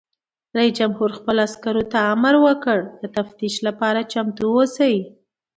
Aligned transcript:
رئیس 0.57 0.73
جمهور 0.79 1.09
خپلو 1.17 1.39
عسکرو 1.47 1.83
ته 1.91 1.99
امر 2.13 2.35
وکړ؛ 2.45 2.79
د 3.01 3.03
تفتیش 3.17 3.55
لپاره 3.67 4.07
چمتو 4.11 4.43
اوسئ! 4.55 4.95